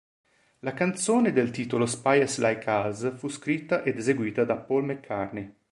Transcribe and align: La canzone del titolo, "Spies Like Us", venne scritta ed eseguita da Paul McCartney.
La 0.61 0.73
canzone 0.73 1.31
del 1.31 1.51
titolo, 1.51 1.85
"Spies 1.85 2.39
Like 2.39 2.67
Us", 2.67 3.01
venne 3.03 3.29
scritta 3.31 3.83
ed 3.83 3.99
eseguita 3.99 4.43
da 4.43 4.57
Paul 4.57 4.85
McCartney. 4.85 5.53